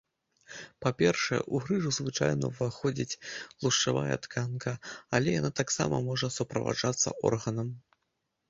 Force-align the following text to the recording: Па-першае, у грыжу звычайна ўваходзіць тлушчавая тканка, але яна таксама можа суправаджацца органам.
Па-першае, 0.83 1.37
у 1.57 1.59
грыжу 1.65 1.91
звычайна 1.97 2.49
ўваходзіць 2.51 3.19
тлушчавая 3.59 4.15
тканка, 4.25 4.73
але 5.19 5.37
яна 5.39 5.51
таксама 5.63 5.95
можа 6.09 6.27
суправаджацца 6.39 7.15
органам. 7.31 7.67